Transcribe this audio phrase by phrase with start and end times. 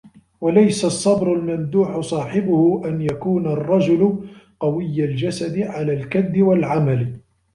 [0.41, 7.17] وَلَيْسَ الصَّبْرُ الْمَمْدُوحُ صَاحِبُهُ أَنْ يَكُونَ الرَّجُلُ قَوِيَّ الْجَسَدِ عَلَى الْكَدِّ وَالْعَمَلِ